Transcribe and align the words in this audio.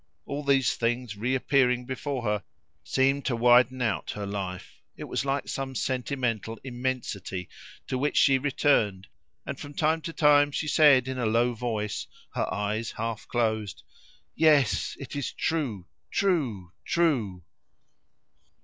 All 0.25 0.43
these 0.43 0.73
things 0.73 1.15
reappearing 1.15 1.85
before 1.85 2.23
her 2.23 2.43
seemed 2.83 3.23
to 3.27 3.35
widen 3.35 3.83
out 3.83 4.09
her 4.09 4.25
life; 4.25 4.81
it 4.97 5.03
was 5.03 5.25
like 5.25 5.47
some 5.47 5.75
sentimental 5.75 6.59
immensity 6.63 7.47
to 7.85 7.99
which 7.99 8.17
she 8.17 8.39
returned; 8.39 9.05
and 9.45 9.59
from 9.59 9.75
time 9.75 10.01
to 10.01 10.11
time 10.11 10.51
she 10.51 10.67
said 10.67 11.07
in 11.07 11.19
a 11.19 11.27
low 11.27 11.53
voice, 11.53 12.07
her 12.33 12.51
eyes 12.51 12.93
half 12.93 13.27
closed 13.27 13.83
"Yes, 14.33 14.97
it 14.99 15.15
is 15.15 15.31
true 15.31 15.85
true 16.09 16.71
true!" 16.83 17.43